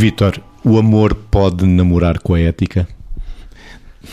Vítor, 0.00 0.40
o 0.64 0.78
amor 0.78 1.14
pode 1.14 1.66
namorar 1.66 2.20
com 2.20 2.32
a 2.32 2.40
ética? 2.40 2.88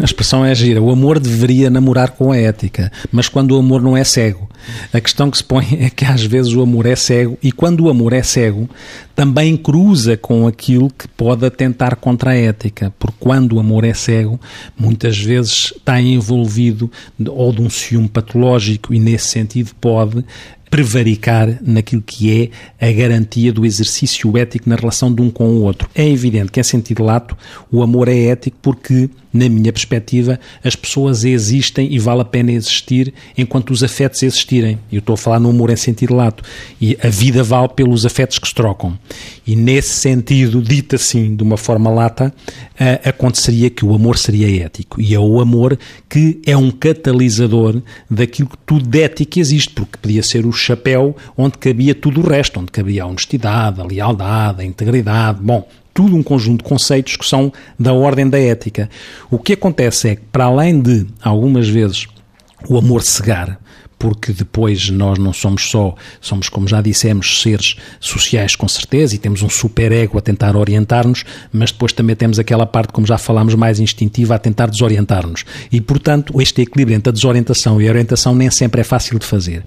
A 0.00 0.04
expressão 0.04 0.42
é 0.42 0.54
gira. 0.54 0.80
O 0.80 0.90
amor 0.90 1.20
deveria 1.20 1.68
namorar 1.68 2.12
com 2.12 2.32
a 2.32 2.38
ética, 2.38 2.90
mas 3.12 3.28
quando 3.28 3.50
o 3.50 3.58
amor 3.58 3.82
não 3.82 3.94
é 3.94 4.02
cego. 4.02 4.48
A 4.90 4.98
questão 4.98 5.30
que 5.30 5.36
se 5.36 5.44
põe 5.44 5.76
é 5.78 5.90
que 5.90 6.06
às 6.06 6.22
vezes 6.22 6.54
o 6.54 6.62
amor 6.62 6.86
é 6.86 6.96
cego 6.96 7.36
e 7.42 7.52
quando 7.52 7.84
o 7.84 7.90
amor 7.90 8.14
é 8.14 8.22
cego, 8.22 8.66
também 9.14 9.58
cruza 9.58 10.16
com 10.16 10.46
aquilo 10.46 10.88
que 10.88 11.06
pode 11.06 11.44
atentar 11.44 11.96
contra 11.96 12.30
a 12.30 12.34
ética, 12.34 12.90
porque 12.98 13.18
quando 13.20 13.52
o 13.52 13.60
amor 13.60 13.84
é 13.84 13.92
cego, 13.92 14.40
muitas 14.78 15.18
vezes 15.18 15.74
está 15.76 16.00
envolvido 16.00 16.90
ou 17.28 17.52
de 17.52 17.60
um 17.60 17.68
ciúme 17.68 18.08
patológico 18.08 18.94
e 18.94 18.98
nesse 18.98 19.28
sentido 19.28 19.72
pode 19.78 20.24
prevaricar 20.74 21.60
naquilo 21.62 22.02
que 22.02 22.50
é 22.80 22.88
a 22.88 22.90
garantia 22.90 23.52
do 23.52 23.64
exercício 23.64 24.36
ético 24.36 24.68
na 24.68 24.74
relação 24.74 25.14
de 25.14 25.22
um 25.22 25.30
com 25.30 25.46
o 25.46 25.62
outro. 25.62 25.88
É 25.94 26.04
evidente 26.04 26.50
que, 26.50 26.58
em 26.58 26.64
sentido 26.64 27.04
lato, 27.04 27.36
o 27.70 27.80
amor 27.80 28.08
é 28.08 28.24
ético 28.24 28.56
porque, 28.60 29.08
na 29.32 29.48
minha 29.48 29.72
perspectiva, 29.72 30.40
as 30.64 30.74
pessoas 30.74 31.24
existem 31.24 31.94
e 31.94 31.98
vale 32.00 32.22
a 32.22 32.24
pena 32.24 32.50
existir 32.50 33.14
enquanto 33.38 33.70
os 33.70 33.84
afetos 33.84 34.20
existirem. 34.24 34.76
Eu 34.90 34.98
estou 34.98 35.14
a 35.14 35.16
falar 35.16 35.38
no 35.38 35.50
amor 35.50 35.70
em 35.70 35.76
sentido 35.76 36.12
lato. 36.12 36.42
E 36.80 36.98
a 37.00 37.08
vida 37.08 37.44
vale 37.44 37.68
pelos 37.68 38.04
afetos 38.04 38.40
que 38.40 38.48
se 38.48 38.54
trocam. 38.54 38.98
E 39.46 39.54
nesse 39.54 39.90
sentido, 39.90 40.60
dito 40.60 40.96
assim, 40.96 41.36
de 41.36 41.44
uma 41.44 41.56
forma 41.56 41.88
lata, 41.88 42.34
aconteceria 43.04 43.70
que 43.70 43.84
o 43.84 43.94
amor 43.94 44.18
seria 44.18 44.64
ético. 44.64 45.00
E 45.00 45.14
é 45.14 45.20
o 45.20 45.40
amor 45.40 45.78
que 46.08 46.40
é 46.44 46.56
um 46.56 46.72
catalisador 46.72 47.80
daquilo 48.10 48.48
que 48.48 48.58
tudo 48.66 48.88
de 48.88 49.02
ética 49.02 49.38
existe, 49.38 49.70
porque 49.70 49.98
podia 49.98 50.22
ser 50.22 50.44
o 50.44 50.52
chapéu 50.64 51.16
onde 51.36 51.58
cabia 51.58 51.94
tudo 51.94 52.20
o 52.20 52.28
resto, 52.28 52.60
onde 52.60 52.70
cabia 52.70 53.04
a 53.04 53.06
honestidade, 53.06 53.80
a 53.80 53.84
lealdade, 53.84 54.62
a 54.62 54.64
integridade, 54.64 55.38
bom, 55.40 55.66
tudo 55.92 56.16
um 56.16 56.22
conjunto 56.22 56.64
de 56.64 56.68
conceitos 56.68 57.16
que 57.16 57.24
são 57.24 57.52
da 57.78 57.92
ordem 57.92 58.28
da 58.28 58.38
ética. 58.38 58.90
O 59.30 59.38
que 59.38 59.52
acontece 59.52 60.08
é 60.08 60.16
que, 60.16 60.22
para 60.32 60.44
além 60.46 60.80
de, 60.80 61.06
algumas 61.22 61.68
vezes, 61.68 62.08
o 62.68 62.76
amor 62.76 63.02
cegar, 63.02 63.60
porque 64.04 64.34
depois 64.34 64.90
nós 64.90 65.18
não 65.18 65.32
somos 65.32 65.70
só, 65.70 65.94
somos, 66.20 66.50
como 66.50 66.68
já 66.68 66.82
dissemos, 66.82 67.40
seres 67.40 67.76
sociais 67.98 68.54
com 68.54 68.68
certeza 68.68 69.14
e 69.14 69.18
temos 69.18 69.40
um 69.40 69.48
superego 69.48 70.18
a 70.18 70.20
tentar 70.20 70.56
orientar-nos, 70.56 71.24
mas 71.50 71.72
depois 71.72 71.90
também 71.90 72.14
temos 72.14 72.38
aquela 72.38 72.66
parte, 72.66 72.92
como 72.92 73.06
já 73.06 73.16
falámos, 73.16 73.54
mais 73.54 73.80
instintiva 73.80 74.34
a 74.34 74.38
tentar 74.38 74.66
desorientar-nos. 74.66 75.46
E, 75.72 75.80
portanto, 75.80 76.38
este 76.38 76.60
equilíbrio 76.60 76.94
entre 76.94 77.08
a 77.08 77.12
desorientação 77.14 77.80
e 77.80 77.88
a 77.88 77.90
orientação 77.90 78.34
nem 78.34 78.50
sempre 78.50 78.82
é 78.82 78.84
fácil 78.84 79.18
de 79.18 79.24
fazer. 79.24 79.64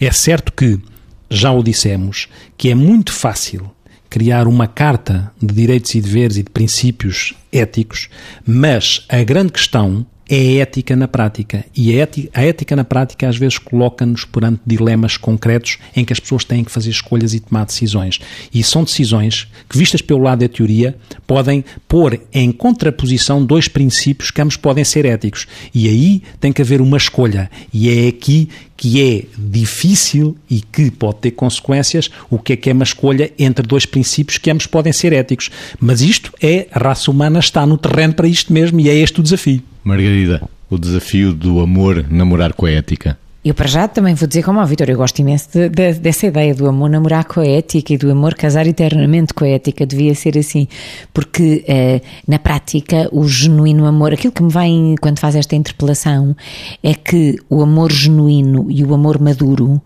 É 0.00 0.10
certo 0.10 0.50
que, 0.50 0.80
já 1.28 1.52
o 1.52 1.62
dissemos, 1.62 2.28
que 2.56 2.70
é 2.70 2.74
muito 2.74 3.12
fácil 3.12 3.70
criar 4.08 4.48
uma 4.48 4.66
carta 4.66 5.30
de 5.42 5.54
direitos 5.54 5.94
e 5.94 6.00
deveres 6.00 6.38
e 6.38 6.42
de 6.42 6.48
princípios 6.48 7.34
éticos, 7.52 8.08
mas 8.46 9.04
a 9.10 9.22
grande 9.22 9.52
questão 9.52 10.06
é 10.28 10.56
ética 10.56 10.96
na 10.96 11.06
prática. 11.06 11.64
E 11.76 11.92
a 11.92 12.02
ética, 12.02 12.30
a 12.34 12.42
ética 12.42 12.76
na 12.76 12.84
prática 12.84 13.28
às 13.28 13.36
vezes 13.36 13.58
coloca-nos 13.58 14.24
perante 14.24 14.60
dilemas 14.66 15.16
concretos 15.16 15.78
em 15.94 16.04
que 16.04 16.12
as 16.12 16.20
pessoas 16.20 16.44
têm 16.44 16.64
que 16.64 16.70
fazer 16.70 16.90
escolhas 16.90 17.34
e 17.34 17.40
tomar 17.40 17.64
decisões. 17.66 18.20
E 18.52 18.62
são 18.62 18.84
decisões 18.84 19.48
que, 19.68 19.76
vistas 19.76 20.00
pelo 20.00 20.22
lado 20.22 20.40
da 20.40 20.48
teoria, 20.48 20.96
podem 21.26 21.64
pôr 21.86 22.20
em 22.32 22.50
contraposição 22.52 23.44
dois 23.44 23.68
princípios 23.68 24.30
que 24.30 24.40
ambos 24.40 24.56
podem 24.56 24.84
ser 24.84 25.04
éticos. 25.04 25.46
E 25.74 25.88
aí 25.88 26.22
tem 26.40 26.52
que 26.52 26.62
haver 26.62 26.80
uma 26.80 26.96
escolha. 26.96 27.50
E 27.72 27.88
é 27.88 28.08
aqui 28.08 28.48
que 28.76 29.00
é 29.00 29.24
difícil 29.38 30.36
e 30.50 30.60
que 30.60 30.90
pode 30.90 31.18
ter 31.18 31.30
consequências, 31.30 32.10
o 32.28 32.38
que 32.38 32.54
é 32.54 32.56
que 32.56 32.68
é 32.70 32.72
uma 32.72 32.82
escolha 32.82 33.30
entre 33.38 33.66
dois 33.66 33.86
princípios 33.86 34.38
que 34.38 34.50
ambos 34.50 34.66
podem 34.66 34.92
ser 34.92 35.12
éticos. 35.12 35.50
Mas 35.78 36.00
isto 36.00 36.32
é, 36.42 36.66
a 36.72 36.78
raça 36.78 37.10
humana 37.10 37.38
está 37.38 37.64
no 37.64 37.78
terreno 37.78 38.14
para 38.14 38.26
isto 38.26 38.52
mesmo 38.52 38.80
e 38.80 38.88
é 38.88 38.94
este 38.94 39.20
o 39.20 39.22
desafio. 39.22 39.62
Margarida, 39.84 40.40
o 40.70 40.78
desafio 40.78 41.34
do 41.34 41.60
amor 41.60 42.06
namorar 42.10 42.54
com 42.54 42.64
a 42.64 42.70
ética. 42.70 43.18
Eu, 43.44 43.52
para 43.52 43.66
já, 43.66 43.86
também 43.86 44.14
vou 44.14 44.26
dizer 44.26 44.42
como 44.42 44.58
a 44.58 44.64
Vitor, 44.64 44.88
eu 44.88 44.96
gosto 44.96 45.18
imenso 45.18 45.50
de, 45.52 45.68
de, 45.68 45.92
dessa 46.00 46.26
ideia 46.26 46.54
do 46.54 46.66
amor 46.66 46.88
namorar 46.88 47.24
com 47.26 47.40
a 47.40 47.46
ética 47.46 47.92
e 47.92 47.98
do 47.98 48.10
amor 48.10 48.34
casar 48.34 48.66
eternamente 48.66 49.34
com 49.34 49.44
a 49.44 49.48
ética. 49.48 49.84
Devia 49.84 50.14
ser 50.14 50.38
assim, 50.38 50.66
porque 51.12 51.62
eh, 51.68 52.00
na 52.26 52.38
prática 52.38 53.06
o 53.12 53.28
genuíno 53.28 53.84
amor, 53.84 54.14
aquilo 54.14 54.32
que 54.32 54.42
me 54.42 54.50
vem 54.50 54.94
quando 54.98 55.18
faz 55.18 55.36
esta 55.36 55.54
interpelação, 55.54 56.34
é 56.82 56.94
que 56.94 57.36
o 57.50 57.60
amor 57.60 57.92
genuíno 57.92 58.66
e 58.70 58.82
o 58.82 58.94
amor 58.94 59.20
maduro, 59.20 59.78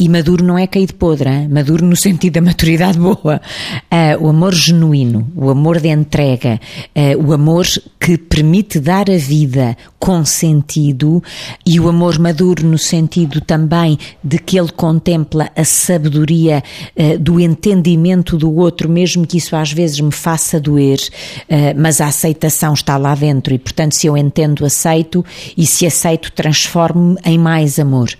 e 0.00 0.08
maduro 0.08 0.44
não 0.44 0.58
é 0.58 0.66
caído 0.66 0.94
podre, 0.94 1.28
hein? 1.30 1.48
maduro 1.48 1.86
no 1.86 1.94
sentido 1.94 2.32
da 2.32 2.40
maturidade 2.40 2.98
boa, 2.98 3.40
uh, 3.40 4.24
o 4.24 4.28
amor 4.28 4.52
genuíno, 4.52 5.30
o 5.36 5.50
amor 5.50 5.80
de 5.80 5.86
entrega, 5.86 6.58
uh, 6.96 7.24
o 7.24 7.32
amor 7.32 7.64
que 8.00 8.18
permite 8.18 8.80
dar 8.80 9.08
a 9.08 9.16
vida 9.16 9.76
com 10.00 10.24
sentido 10.24 11.22
e 11.64 11.78
o 11.78 11.88
amor 11.88 12.18
maduro 12.18 12.66
no 12.66 12.76
sentido 12.76 13.03
sentido 13.04 13.40
também 13.40 13.98
de 14.22 14.38
que 14.38 14.58
ele 14.58 14.72
contempla 14.72 15.50
a 15.54 15.64
sabedoria 15.64 16.62
uh, 16.96 17.18
do 17.18 17.38
entendimento 17.38 18.36
do 18.36 18.52
outro, 18.56 18.88
mesmo 18.88 19.26
que 19.26 19.36
isso 19.36 19.54
às 19.54 19.72
vezes 19.72 20.00
me 20.00 20.12
faça 20.12 20.58
doer, 20.58 20.98
uh, 20.98 21.78
mas 21.78 22.00
a 22.00 22.06
aceitação 22.06 22.72
está 22.72 22.96
lá 22.96 23.14
dentro 23.14 23.54
e, 23.54 23.58
portanto, 23.58 23.94
se 23.94 24.06
eu 24.06 24.16
entendo, 24.16 24.64
aceito 24.64 25.24
e 25.56 25.66
se 25.66 25.86
aceito, 25.86 26.32
transformo-me 26.32 27.18
em 27.24 27.38
mais 27.38 27.78
amor. 27.78 28.10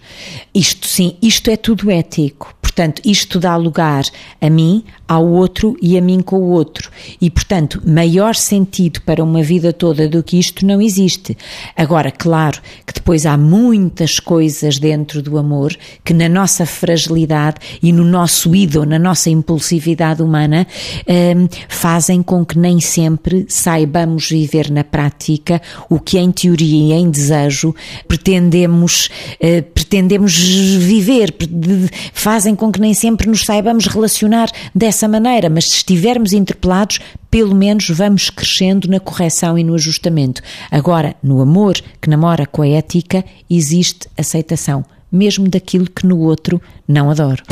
Isto 0.55 0.87
sim, 0.87 1.17
isto 1.23 1.51
é 1.51 1.57
tudo 1.57 1.91
ético. 1.91 2.55
Portanto, 2.75 3.01
isto 3.05 3.39
dá 3.39 3.55
lugar 3.57 4.03
a 4.41 4.51
mim, 4.51 4.83
ao 5.07 5.25
outro 5.25 5.77
e 5.81 5.97
a 5.97 6.01
mim 6.01 6.21
com 6.21 6.37
o 6.37 6.51
outro. 6.51 6.91
E, 7.21 7.31
portanto, 7.31 7.81
maior 7.87 8.35
sentido 8.35 9.01
para 9.03 9.23
uma 9.23 9.45
vida 9.45 9.73
toda 9.73 10.09
do 10.09 10.25
que 10.25 10.41
isto 10.41 10.67
não 10.67 10.83
existe. 10.83 11.37
Agora, 11.77 12.11
claro 12.11 12.61
que 12.85 12.93
depois 12.93 13.27
há 13.27 13.37
muitas 13.37 14.19
coisas 14.19 14.81
dentro 14.81 15.23
do 15.23 15.39
amor 15.39 15.77
que, 16.03 16.13
na 16.13 16.29
nossa 16.29 16.67
fragilidade 16.67 17.59
e 17.81 17.93
no 17.93 18.05
nosso 18.05 18.57
ídolo, 18.57 18.87
na 18.87 18.99
nossa 18.99 19.31
impulsividade 19.31 20.21
humana, 20.21 20.67
um, 21.07 21.49
fazem 21.69 22.25
com 22.25 22.45
que 22.45 22.59
nem 22.59 22.81
sempre 22.81 23.47
saibamos 23.49 24.29
viver 24.29 24.69
na 24.69 24.83
prática 24.83 25.63
o 25.89 26.01
que, 26.01 26.19
em 26.19 26.33
teoria 26.33 26.97
e 26.97 26.99
em 26.99 27.09
desejo, 27.09 27.73
pretendemos, 28.09 29.11
uh, 29.35 29.63
pretendemos 29.63 30.37
viver, 30.37 31.33
fazem 32.13 32.57
com 32.57 32.64
com 32.65 32.73
que 32.73 32.81
nem 32.81 32.95
sempre 32.95 33.29
nos 33.29 33.45
saibamos 33.45 33.87
relacionar 33.87 34.51
dessa 34.75 35.07
maneira, 35.07 35.51
mas 35.51 35.67
se 35.67 35.77
estivermos 35.77 36.33
interpelados, 36.33 36.99
pelo 37.31 37.55
menos 37.55 37.91
vamos 37.91 38.31
crescendo 38.31 38.89
na 38.89 38.99
correção 38.99 39.59
e 39.59 39.65
no 39.65 39.75
ajustamento. 39.75 40.41
Agora, 40.71 41.15
no 41.23 41.43
amor 41.43 41.75
que 42.01 42.09
namora 42.09 42.47
com 42.47 42.63
a 42.63 42.69
ética, 42.69 43.23
existe 43.51 44.09
aceitação, 44.17 44.83
mesmo 45.13 45.47
daquilo 45.47 45.91
que 45.91 46.07
no 46.07 46.19
outro 46.21 46.61
não 46.89 47.11
adoro. 47.11 47.43